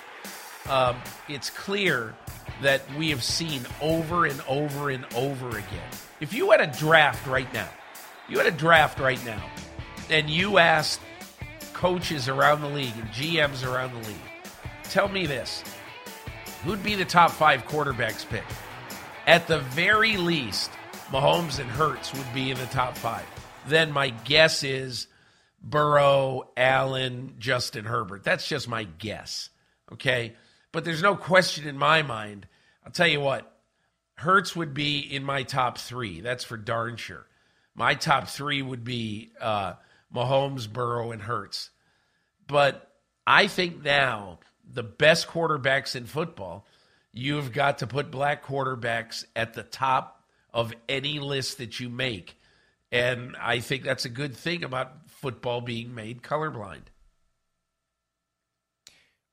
[0.69, 0.97] Um,
[1.29, 2.15] it's clear
[2.61, 5.89] that we have seen over and over and over again.
[6.19, 7.69] If you had a draft right now,
[8.27, 9.49] you had a draft right now,
[10.09, 10.99] and you asked
[11.77, 14.17] coaches around the league and GMs around the league,
[14.83, 15.63] tell me this
[16.63, 18.43] who'd be the top five quarterbacks pick?
[19.27, 20.71] At the very least,
[21.11, 23.25] Mahomes and Hurts would be in the top five.
[23.67, 25.07] Then my guess is
[25.61, 28.23] Burrow, Allen, Justin Herbert.
[28.23, 29.49] That's just my guess.
[29.93, 30.33] Okay.
[30.71, 32.47] But there's no question in my mind.
[32.85, 33.51] I'll tell you what,
[34.15, 36.21] Hurts would be in my top three.
[36.21, 37.27] That's for darn sure.
[37.75, 39.73] My top three would be uh,
[40.13, 41.69] Mahomes, Burrow, and Hurts.
[42.47, 42.91] But
[43.25, 44.39] I think now
[44.69, 46.65] the best quarterbacks in football,
[47.11, 52.37] you've got to put black quarterbacks at the top of any list that you make.
[52.91, 56.83] And I think that's a good thing about football being made colorblind.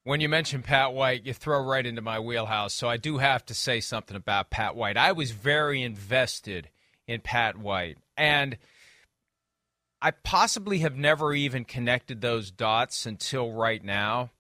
[0.03, 2.75] When you mention Pat White, you throw right into my wheelhouse.
[2.75, 4.99] So I do have to say something about Pat White.
[4.99, 6.69] I was very invested
[7.07, 7.97] in Pat White.
[8.17, 8.59] And
[10.05, 14.33] I possibly have never even connected those dots until right now.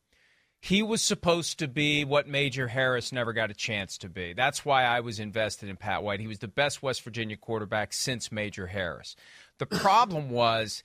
[0.60, 4.34] He was supposed to be what Major Harris never got a chance to be.
[4.34, 6.20] That's why I was invested in Pat White.
[6.20, 9.16] He was the best West Virginia quarterback since Major Harris.
[9.58, 10.82] The problem was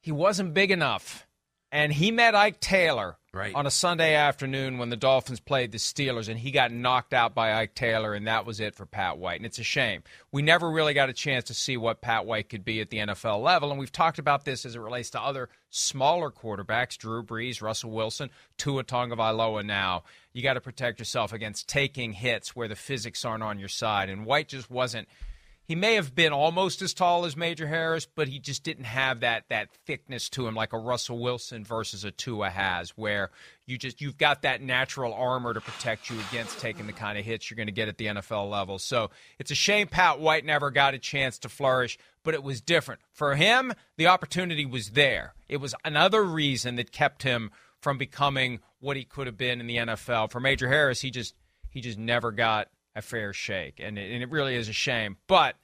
[0.00, 1.24] he wasn't big enough.
[1.70, 3.54] And he met Ike Taylor right.
[3.54, 7.34] on a Sunday afternoon when the Dolphins played the Steelers, and he got knocked out
[7.34, 9.36] by Ike Taylor, and that was it for Pat White.
[9.36, 10.02] And it's a shame.
[10.32, 12.98] We never really got a chance to see what Pat White could be at the
[12.98, 17.22] NFL level, and we've talked about this as it relates to other smaller quarterbacks, Drew
[17.22, 20.04] Brees, Russell Wilson, Tua Tagovailoa now.
[20.32, 24.08] You got to protect yourself against taking hits where the physics aren't on your side,
[24.08, 25.08] and White just wasn't–
[25.66, 29.20] he may have been almost as tall as Major Harris, but he just didn't have
[29.20, 33.30] that that thickness to him like a Russell Wilson versus a Tua has, where
[33.66, 37.24] you just you've got that natural armor to protect you against taking the kind of
[37.24, 38.78] hits you're going to get at the NFL level.
[38.78, 42.60] So it's a shame Pat White never got a chance to flourish, but it was
[42.60, 43.72] different for him.
[43.96, 45.34] The opportunity was there.
[45.48, 47.50] It was another reason that kept him
[47.80, 50.30] from becoming what he could have been in the NFL.
[50.30, 51.34] For Major Harris, he just
[51.70, 53.78] he just never got a fair shake.
[53.78, 55.18] And it, and it really is a shame.
[55.28, 55.56] But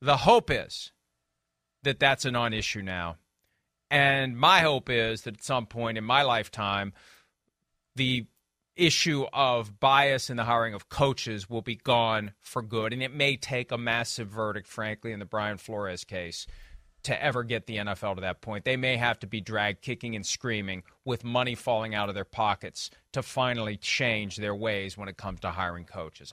[0.00, 0.90] the hope is
[1.84, 3.16] that that's a non issue now.
[3.90, 6.92] And my hope is that at some point in my lifetime,
[7.96, 8.26] the
[8.76, 12.92] issue of bias in the hiring of coaches will be gone for good.
[12.92, 16.46] And it may take a massive verdict, frankly, in the Brian Flores case
[17.02, 18.64] to ever get the NFL to that point.
[18.64, 22.24] They may have to be dragged kicking and screaming with money falling out of their
[22.24, 26.32] pockets to finally change their ways when it comes to hiring coaches.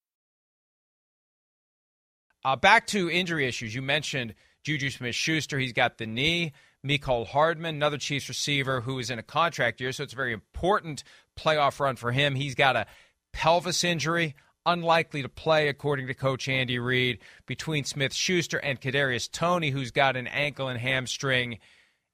[2.43, 3.75] Uh, back to injury issues.
[3.75, 5.59] You mentioned Juju Smith Schuster.
[5.59, 6.53] He's got the knee.
[6.85, 10.33] Mecole Hardman, another Chiefs receiver who is in a contract year, so it's a very
[10.33, 11.03] important
[11.37, 12.33] playoff run for him.
[12.33, 12.87] He's got a
[13.33, 17.19] pelvis injury, unlikely to play, according to Coach Andy Reid.
[17.45, 21.59] Between Smith Schuster and Kadarius Toney, who's got an ankle and hamstring,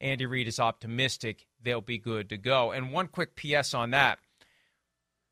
[0.01, 2.71] Andy Reid is optimistic they'll be good to go.
[2.71, 4.19] And one quick PS on that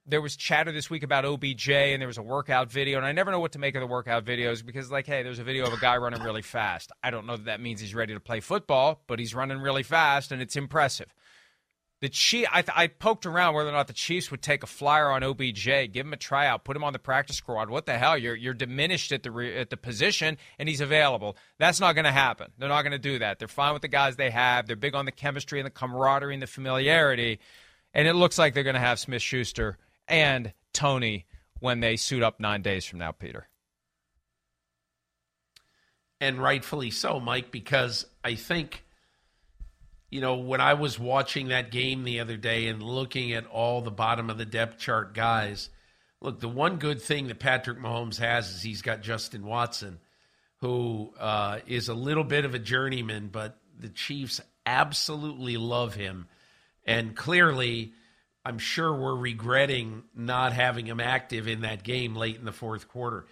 [0.06, 3.12] there was chatter this week about OBJ and there was a workout video, and I
[3.12, 5.66] never know what to make of the workout videos because, like, hey, there's a video
[5.66, 6.92] of a guy running really fast.
[7.04, 9.84] I don't know that that means he's ready to play football, but he's running really
[9.84, 11.14] fast and it's impressive.
[12.02, 15.10] The Chief, I, I poked around whether or not the Chiefs would take a flyer
[15.10, 17.70] on OBJ, give him a tryout, put him on the practice squad.
[17.70, 18.18] What the hell?
[18.18, 21.38] You're you're diminished at the re, at the position, and he's available.
[21.58, 22.52] That's not going to happen.
[22.60, 23.40] They're not going to do that.
[23.40, 24.68] They're fine with the guys they have.
[24.68, 27.40] They're big on the chemistry and the camaraderie and the familiarity,
[27.94, 29.78] and it looks like they're going to have Smith Schuster
[30.08, 31.26] and Toney
[31.60, 33.48] when they suit up nine days from now, Peter.
[36.22, 38.86] And rightfully so, Mike, because I think
[40.16, 43.82] you know, when I was watching that game the other day and looking at all
[43.82, 45.70] the bottom of the depth chart guys,
[46.22, 50.00] look, the one good thing that Patrick Mahomes has is he's got Justin Watson,
[50.62, 56.28] who uh, is a little bit of a journeyman, but the Chiefs absolutely love him.
[56.86, 57.92] And clearly,
[58.46, 62.88] I'm sure we're regretting not having him active in that game late in the fourth
[62.88, 63.26] quarter.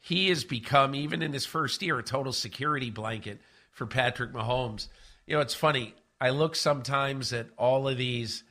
[0.00, 3.40] He has become, even in his first year, a total security blanket
[3.70, 4.88] for Patrick Mahomes.
[5.26, 5.94] You know, it's funny.
[6.20, 8.42] I look sometimes at all of these.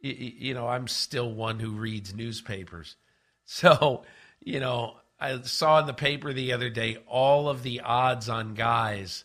[0.00, 2.96] You know, I'm still one who reads newspapers.
[3.44, 4.04] So,
[4.40, 8.54] you know, I saw in the paper the other day all of the odds on
[8.54, 9.24] guys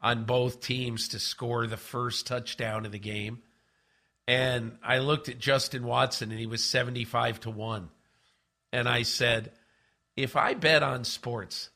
[0.00, 3.42] on both teams to score the first touchdown of the game.
[4.28, 7.88] And I looked at Justin Watson and he was 75 to 1.
[8.74, 9.52] And I said,
[10.16, 11.70] if I bet on sports,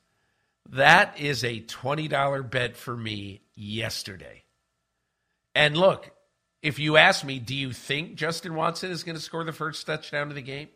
[0.69, 4.43] that is a $20 bet for me yesterday.
[5.55, 6.11] And look,
[6.61, 9.87] if you ask me, do you think Justin Watson is going to score the first
[9.87, 10.69] touchdown of the game?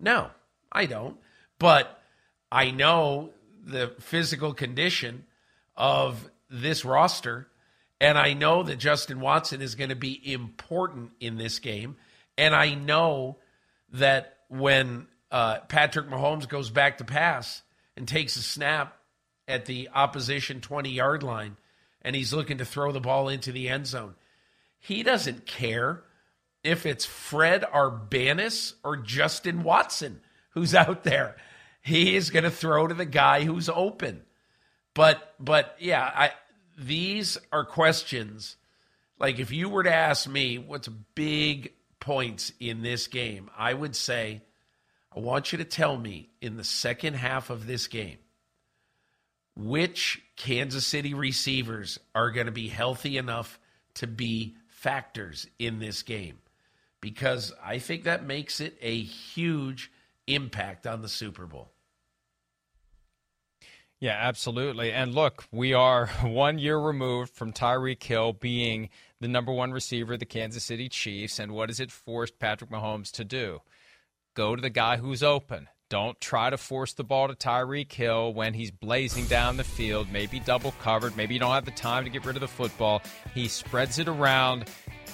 [0.00, 0.30] No,
[0.72, 1.18] I don't.
[1.58, 2.02] But
[2.50, 3.30] I know
[3.62, 5.26] the physical condition
[5.76, 7.48] of this roster,
[8.00, 11.96] and I know that Justin Watson is going to be important in this game.
[12.36, 13.38] And I know
[13.92, 17.62] that when uh, Patrick Mahomes goes back to pass
[17.96, 18.96] and takes a snap
[19.48, 21.56] at the opposition 20 yard line,
[22.02, 24.14] and he's looking to throw the ball into the end zone.
[24.78, 26.04] He doesn't care
[26.62, 30.20] if it's Fred Arbanas or Justin Watson
[30.50, 31.36] who's out there.
[31.80, 34.22] He is going to throw to the guy who's open.
[34.94, 36.32] But but yeah, I
[36.78, 38.56] these are questions
[39.18, 43.96] like if you were to ask me what's big points in this game, I would
[43.96, 44.42] say
[45.14, 48.18] I want you to tell me in the second half of this game
[49.56, 53.58] which Kansas City receivers are going to be healthy enough
[53.94, 56.38] to be factors in this game
[57.00, 59.90] because I think that makes it a huge
[60.28, 61.72] impact on the Super Bowl.
[64.00, 64.92] Yeah, absolutely.
[64.92, 68.90] And look, we are one year removed from Tyreek Hill being
[69.20, 71.38] the number one receiver of the Kansas City Chiefs.
[71.38, 73.60] And what has it forced Patrick Mahomes to do?
[74.34, 75.68] Go to the guy who's open.
[75.90, 80.12] Don't try to force the ball to Tyreek Hill when he's blazing down the field,
[80.12, 81.16] maybe double covered.
[81.16, 83.02] Maybe you don't have the time to get rid of the football.
[83.34, 84.66] He spreads it around.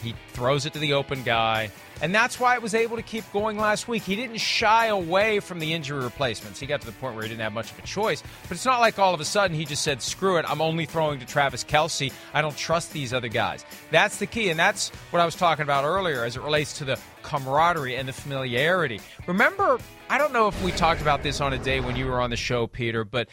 [0.03, 1.71] He throws it to the open guy.
[2.03, 4.03] And that's why it was able to keep going last week.
[4.03, 6.59] He didn't shy away from the injury replacements.
[6.59, 8.23] He got to the point where he didn't have much of a choice.
[8.43, 10.87] But it's not like all of a sudden he just said, screw it, I'm only
[10.87, 12.13] throwing to Travis Kelce.
[12.33, 13.65] I don't trust these other guys.
[13.91, 14.51] That's the key.
[14.51, 18.09] And that's what I was talking about earlier as it relates to the camaraderie and
[18.09, 19.01] the familiarity.
[19.27, 19.79] Remember,
[20.11, 22.31] I don't know if we talked about this on a day when you were on
[22.31, 23.29] the show, Peter, but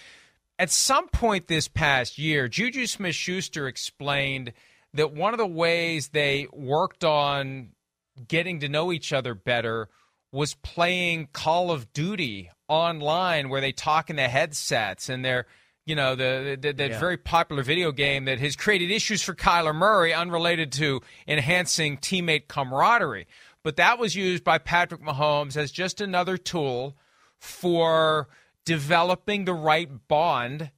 [0.59, 4.53] at some point this past year, Juju Smith Schuster explained
[4.93, 7.69] that one of the ways they worked on
[8.27, 9.89] getting to know each other better
[10.31, 15.45] was playing Call of Duty online where they talk in the headsets and they're
[15.85, 16.99] you know the, the that yeah.
[16.99, 22.47] very popular video game that has created issues for Kyler Murray unrelated to enhancing teammate
[22.47, 23.27] camaraderie
[23.63, 26.95] but that was used by Patrick Mahomes as just another tool
[27.39, 28.29] for
[28.65, 30.71] developing the right bond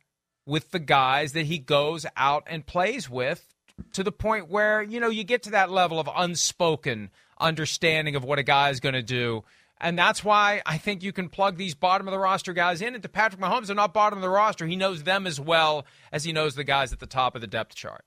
[0.45, 3.52] with the guys that he goes out and plays with
[3.93, 7.09] to the point where you know you get to that level of unspoken
[7.39, 9.43] understanding of what a guy is going to do.
[9.79, 12.93] And that's why I think you can plug these bottom of the roster guys in.
[12.93, 14.65] And to Patrick Mahomes, they're not bottom of the roster.
[14.65, 17.47] He knows them as well as he knows the guys at the top of the
[17.47, 18.05] depth chart.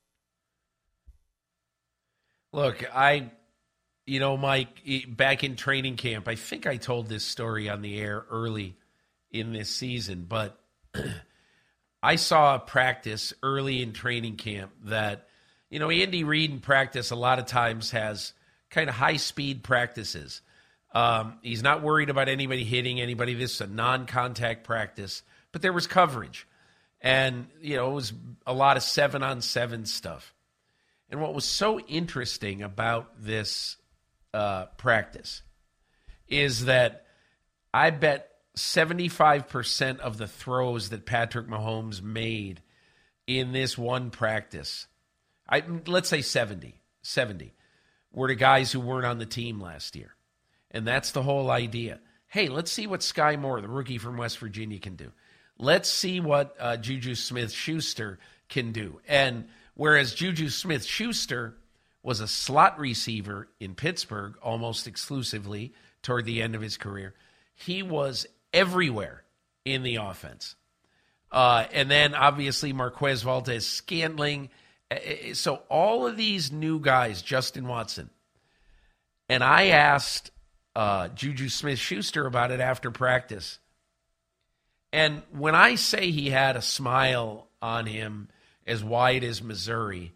[2.53, 3.31] Look, I,
[4.07, 4.69] you know, Mike,
[5.09, 8.77] back in training camp, I think I told this story on the air early
[9.31, 10.59] in this season, but
[12.03, 15.29] I saw a practice early in training camp that,
[15.71, 18.33] you know, Andy Reid in practice a lot of times has
[18.71, 20.43] kind of high speed practices.
[20.93, 23.35] Um, he's not worried about anybody hitting anybody.
[23.35, 26.47] This is a non contact practice, but there was coverage.
[27.01, 28.13] And, you know, it was
[28.47, 30.35] a lot of seven on seven stuff.
[31.11, 33.77] And what was so interesting about this
[34.35, 35.43] uh, practice
[36.29, 37.07] is that
[37.73, 42.63] I bet 75% of the throws that Patrick Mahomes made
[43.27, 44.87] in this one practice,
[45.49, 47.55] I, let's say 70, 70,
[48.13, 50.15] were the guys who weren't on the team last year.
[50.71, 52.01] And that's the whole idea.
[52.27, 55.13] Hey, let's see what Skyy Moore, the rookie from West Virginia, can do.
[55.59, 58.19] Let's see what uh, Juju Smith Schuster
[58.49, 59.01] can do.
[59.07, 61.57] And whereas Juju Smith Schuster
[62.03, 65.73] was a slot receiver in Pittsburgh almost exclusively
[66.03, 67.15] toward the end of his career,
[67.55, 69.25] he was everywhere
[69.65, 70.55] in the offense.
[71.33, 74.51] Uh, and then obviously Marquez Valdes Scantling.
[74.91, 78.11] Uh, uh, so all of these new guys, Justin Watson.
[79.29, 80.31] And I asked
[80.75, 83.59] uh, Juju Smith Schuster about it after practice.
[84.93, 88.29] And when I say he had a smile on him
[88.67, 90.13] as wide as Missouri,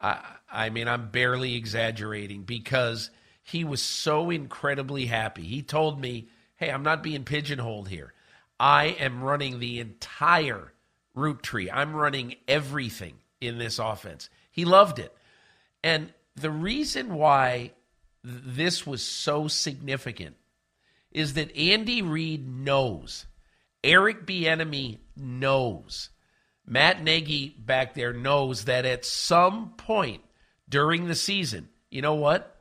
[0.00, 0.20] I,
[0.52, 3.10] I mean, I'm barely exaggerating because
[3.42, 5.42] he was so incredibly happy.
[5.42, 8.12] He told me, hey, I'm not being pigeonholed here.
[8.58, 10.72] I am running the entire
[11.14, 11.70] route tree.
[11.70, 14.28] I'm running everything in this offense.
[14.50, 15.14] He loved it.
[15.82, 17.72] And the reason why
[18.22, 20.36] this was so significant
[21.10, 23.26] is that Andy Reid knows,
[23.82, 26.10] Eric Bieniemy knows,
[26.66, 30.22] Matt Nagy back there knows that at some point
[30.68, 32.56] during the season, you know what?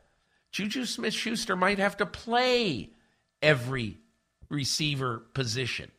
[0.51, 2.89] Juju Smith Schuster might have to play
[3.41, 3.99] every
[4.49, 5.91] receiver position.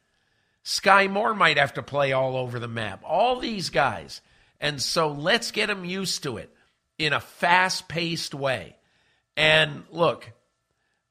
[0.64, 3.02] Skyy Moore might have to play all over the map.
[3.04, 4.20] All these guys.
[4.60, 6.54] And so let's get them used to it
[6.98, 8.76] in a fast paced way.
[9.36, 10.30] And look,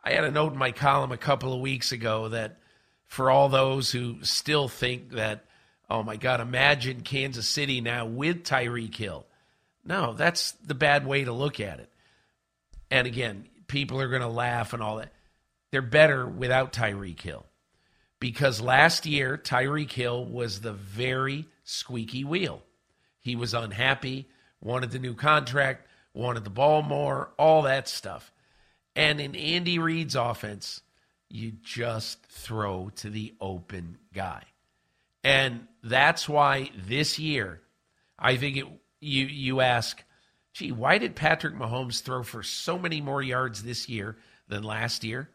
[0.04, 2.60] I had a note in my column a couple of weeks ago that
[3.08, 5.46] for all those who still think that,
[5.90, 9.26] oh my God, imagine Kansas City now with Tyreek Hill.
[9.84, 11.90] No, that's the bad way to look at it.
[12.92, 15.12] And again, people are going to laugh and all that.
[15.72, 17.46] They're better without Tyreek Hill
[18.20, 22.62] because last year Tyreek Hill was the very squeaky wheel.
[23.20, 24.28] He was unhappy,
[24.62, 28.32] wanted the new contract, wanted the ball more, all that stuff.
[28.96, 30.82] And in Andy Reid's offense,
[31.30, 34.44] you just throw to the open guy.
[35.24, 37.62] And that's why this year,
[38.18, 38.66] I think it
[39.00, 40.04] you you ask,
[40.54, 44.18] gee, why did Patrick Mahomes throw for so many more yards this year
[44.48, 45.30] than last year?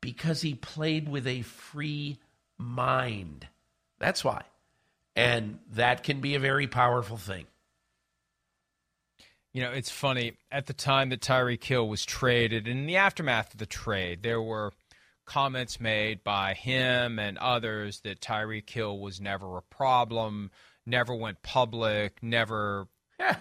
[0.00, 2.18] Because he played with a free
[2.56, 3.46] mind.
[3.98, 4.42] That's why.
[5.16, 7.46] And that can be a very powerful thing.
[9.52, 10.34] You know, it's funny.
[10.52, 14.40] At the time that Tyreek Hill was traded, in the aftermath of the trade, there
[14.40, 14.72] were
[15.26, 20.50] comments made by him and others that Tyreek Hill was never a problem,
[20.86, 22.88] never went public, never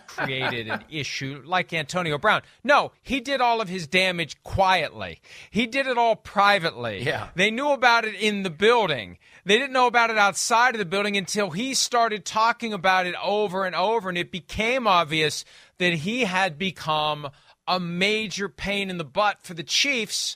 [0.07, 2.41] created an issue like Antonio Brown.
[2.63, 5.21] No, he did all of his damage quietly.
[5.49, 7.03] He did it all privately.
[7.03, 7.29] Yeah.
[7.35, 9.17] They knew about it in the building.
[9.45, 13.15] They didn't know about it outside of the building until he started talking about it
[13.23, 15.45] over and over and it became obvious
[15.77, 17.29] that he had become
[17.67, 20.35] a major pain in the butt for the Chiefs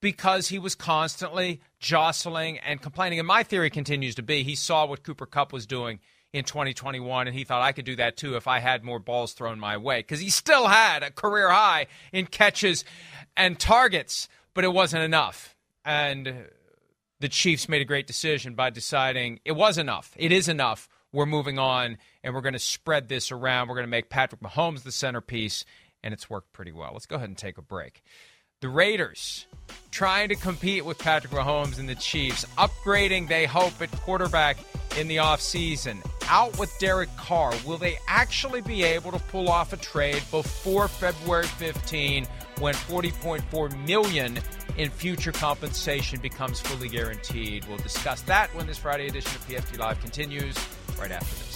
[0.00, 3.18] because he was constantly jostling and complaining.
[3.18, 5.98] And my theory continues to be he saw what Cooper Kupp was doing
[6.34, 9.34] in 2021, and he thought I could do that too if I had more balls
[9.34, 12.84] thrown my way because he still had a career high in catches
[13.36, 15.54] and targets, but it wasn't enough.
[15.84, 16.46] And
[17.20, 20.12] the Chiefs made a great decision by deciding it was enough.
[20.16, 20.88] It is enough.
[21.12, 23.68] We're moving on, and we're going to spread this around.
[23.68, 25.64] We're going to make Patrick Mahomes the centerpiece,
[26.02, 26.90] and it's worked pretty well.
[26.94, 28.02] Let's go ahead and take a break.
[28.60, 29.46] The Raiders
[29.92, 34.56] trying to compete with Patrick Mahomes and the Chiefs, upgrading, they hope, at quarterback
[34.98, 36.02] in the offseason.
[36.28, 37.52] Out with Derek Carr.
[37.66, 42.26] Will they actually be able to pull off a trade before February 15
[42.58, 44.38] when 40.4 million
[44.76, 47.64] in future compensation becomes fully guaranteed?
[47.66, 50.56] We'll discuss that when this Friday edition of PFT Live continues
[50.98, 51.54] right after this.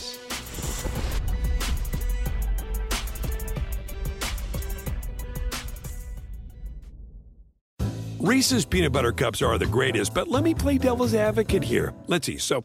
[8.21, 11.95] Reese's peanut butter cups are the greatest, but let me play devil's advocate here.
[12.09, 12.37] Let's see.
[12.37, 12.64] So,